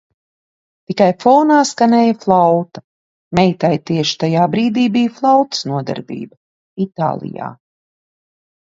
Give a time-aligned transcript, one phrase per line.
[0.91, 2.83] Tikai fonā skanēja flauta-
[3.41, 6.37] meitai tieši tajā brīdī bija flautas nodarbība.
[6.89, 7.55] Itālijā